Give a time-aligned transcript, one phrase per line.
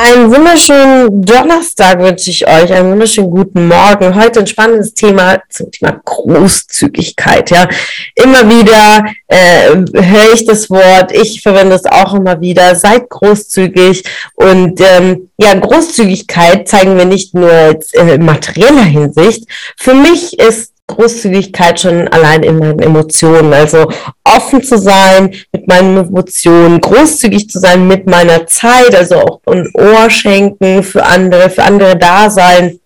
[0.00, 4.14] Einen wunderschönen Donnerstag wünsche ich euch, einen wunderschönen guten Morgen.
[4.14, 7.50] Heute ein spannendes Thema zum Thema Großzügigkeit.
[7.50, 7.68] Ja,
[8.14, 11.10] immer wieder äh, höre ich das Wort.
[11.10, 12.76] Ich verwende es auch immer wieder.
[12.76, 19.48] Seid großzügig und ähm, ja, Großzügigkeit zeigen wir nicht nur jetzt, äh, in materieller Hinsicht.
[19.76, 23.52] Für mich ist Großzügigkeit schon allein in meinen Emotionen.
[23.52, 23.88] Also
[24.24, 29.70] offen zu sein mit meinen Emotionen, großzügig zu sein mit meiner Zeit, also auch ein
[29.74, 32.80] Ohr schenken für andere, für andere da sein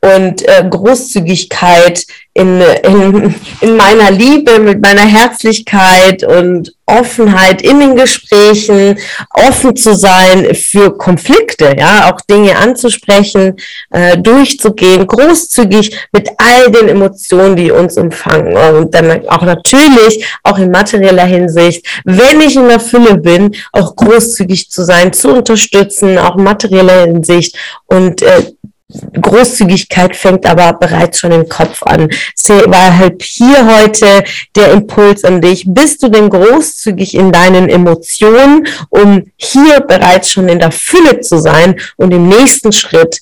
[0.00, 7.96] und äh, Großzügigkeit in, in, in meiner Liebe, mit meiner Herzlichkeit und Offenheit in den
[7.96, 8.98] Gesprächen,
[9.30, 13.56] offen zu sein für Konflikte, ja, auch Dinge anzusprechen,
[13.90, 18.56] äh, durchzugehen, großzügig mit all den Emotionen, die uns umfangen.
[18.56, 23.94] Und dann auch natürlich, auch in materieller Hinsicht, wenn ich in der Fülle bin, auch
[23.94, 28.42] großzügig zu sein, zu unterstützen, auch in materieller Hinsicht und äh,
[29.20, 32.08] Großzügigkeit fängt aber bereits schon im Kopf an.
[32.66, 34.24] war halt hier heute
[34.56, 35.64] der Impuls an dich.
[35.66, 41.38] Bist du denn großzügig in deinen Emotionen, um hier bereits schon in der Fülle zu
[41.38, 43.20] sein und im nächsten Schritt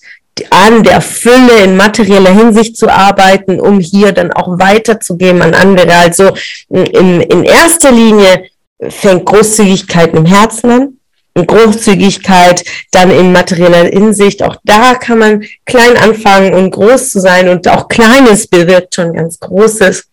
[0.51, 5.95] an der Fülle in materieller Hinsicht zu arbeiten, um hier dann auch weiterzugeben an andere.
[5.95, 6.33] Also
[6.69, 8.45] in, in erster Linie
[8.89, 10.99] fängt Großzügigkeit im Herzen an
[11.35, 14.43] Großzügigkeit, dann in materieller Hinsicht.
[14.43, 19.15] Auch da kann man klein anfangen und groß zu sein und auch Kleines bewirkt schon
[19.15, 20.12] ganz Großes.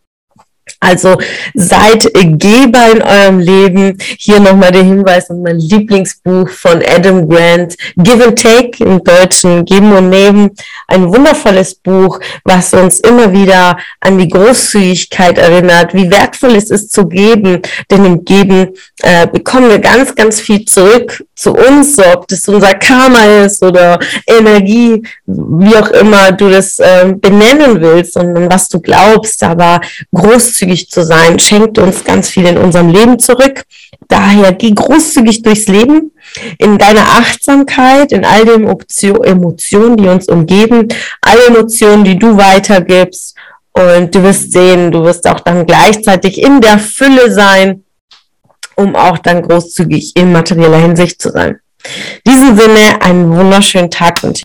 [0.79, 1.17] Also
[1.53, 3.97] seid Geber in eurem Leben.
[4.17, 9.65] Hier nochmal der Hinweis an mein Lieblingsbuch von Adam Grant, Give and Take im Deutschen,
[9.65, 10.51] Geben und Nehmen.
[10.87, 16.91] Ein wundervolles Buch, was uns immer wieder an die Großzügigkeit erinnert, wie wertvoll es ist
[16.91, 17.61] zu geben.
[17.91, 22.45] Denn im Geben äh, bekommen wir ganz, ganz viel zurück zu uns, so ob das
[22.49, 28.67] unser Karma ist oder Energie, wie auch immer du das äh, benennen willst und was
[28.67, 29.41] du glaubst.
[29.43, 29.79] Aber
[30.13, 33.63] großzügig zu sein, schenkt uns ganz viel in unserem Leben zurück.
[34.09, 36.11] Daher geh großzügig durchs Leben,
[36.57, 40.89] in deiner Achtsamkeit, in all den Emotionen, die uns umgeben,
[41.21, 43.35] alle Emotionen, die du weitergibst.
[43.71, 47.83] Und du wirst sehen, du wirst auch dann gleichzeitig in der Fülle sein,
[48.79, 51.59] um auch dann großzügig in materieller Hinsicht zu sein.
[52.23, 54.41] In diesem Sinne, einen wunderschönen Tag und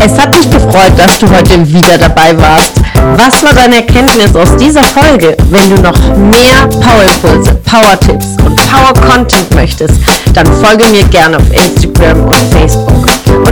[0.00, 2.72] es hat mich gefreut, dass du heute wieder dabei warst.
[3.16, 5.36] Was war deine Erkenntnis aus dieser Folge?
[5.50, 9.94] Wenn du noch mehr Power-Impulse, Power-Tipps und Power-Content möchtest,
[10.34, 13.07] dann folge mir gerne auf Instagram und Facebook.